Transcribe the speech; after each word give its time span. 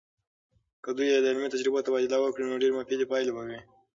که 0.83 0.89
دوی 0.97 1.09
د 1.23 1.25
علمي 1.31 1.47
تجربو 1.53 1.85
تبادله 1.85 2.17
وکړي، 2.21 2.43
نو 2.45 2.61
ډیرې 2.61 2.77
مفیدې 2.79 3.09
پایلې 3.11 3.31
به 3.35 3.41
وي. 3.47 3.59